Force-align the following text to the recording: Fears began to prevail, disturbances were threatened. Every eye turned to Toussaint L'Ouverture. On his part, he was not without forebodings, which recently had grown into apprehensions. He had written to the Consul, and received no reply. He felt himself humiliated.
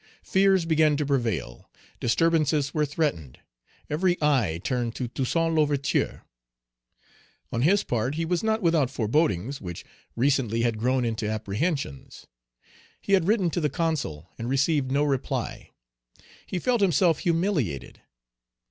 Fears 0.23 0.65
began 0.65 0.97
to 0.97 1.05
prevail, 1.05 1.69
disturbances 1.99 2.73
were 2.73 2.87
threatened. 2.87 3.37
Every 3.87 4.17
eye 4.19 4.59
turned 4.63 4.95
to 4.95 5.07
Toussaint 5.07 5.53
L'Ouverture. 5.53 6.23
On 7.51 7.61
his 7.61 7.83
part, 7.83 8.15
he 8.15 8.25
was 8.25 8.41
not 8.41 8.63
without 8.63 8.89
forebodings, 8.89 9.61
which 9.61 9.85
recently 10.15 10.63
had 10.63 10.79
grown 10.79 11.05
into 11.05 11.29
apprehensions. 11.29 12.25
He 12.99 13.13
had 13.13 13.27
written 13.27 13.51
to 13.51 13.61
the 13.61 13.69
Consul, 13.69 14.27
and 14.39 14.49
received 14.49 14.91
no 14.91 15.03
reply. 15.03 15.69
He 16.47 16.57
felt 16.57 16.81
himself 16.81 17.19
humiliated. 17.19 18.01